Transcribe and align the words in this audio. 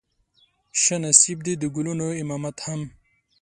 شه 0.81 0.95
نصيب 1.03 1.39
دې 1.45 1.53
د 1.57 1.63
ګلونو 1.75 2.07
امامت 2.21 2.57
هم 2.65 2.81